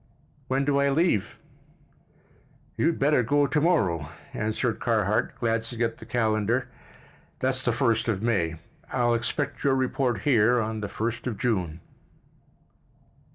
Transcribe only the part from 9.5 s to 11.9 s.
your report here on the 1st of June."